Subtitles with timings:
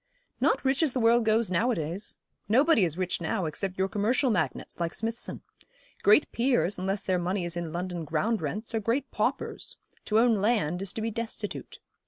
[0.39, 2.17] 'Not rich as the world goes nowadays.
[2.49, 5.43] Nobody is rich now, except your commercial magnates, like Smithson.
[6.01, 9.77] Great peers, unless their money is in London ground rents, are great paupers.
[10.05, 11.77] To own land is to be destitute.